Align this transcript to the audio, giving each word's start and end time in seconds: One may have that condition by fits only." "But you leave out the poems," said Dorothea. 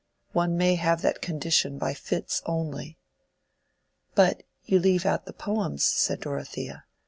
One 0.31 0.57
may 0.57 0.73
have 0.77 1.03
that 1.03 1.21
condition 1.21 1.77
by 1.77 1.93
fits 1.93 2.41
only." 2.47 2.97
"But 4.15 4.41
you 4.63 4.79
leave 4.79 5.05
out 5.05 5.25
the 5.27 5.31
poems," 5.33 5.83
said 5.85 6.21
Dorothea. 6.21 6.85